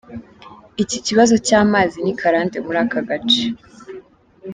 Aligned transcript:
Iki 0.83 0.97
kibazo 1.05 1.35
cy’amazi 1.47 1.97
ni 2.03 2.13
karande 2.19 2.57
muri 2.65 2.77
aka 2.83 2.99
gace. 3.09 3.45